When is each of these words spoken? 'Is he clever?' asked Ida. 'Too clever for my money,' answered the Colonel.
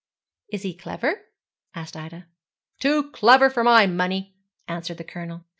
'Is 0.49 0.63
he 0.63 0.73
clever?' 0.73 1.27
asked 1.75 1.95
Ida. 1.95 2.25
'Too 2.79 3.11
clever 3.11 3.51
for 3.51 3.63
my 3.63 3.85
money,' 3.85 4.33
answered 4.67 4.97
the 4.97 5.03
Colonel. 5.03 5.43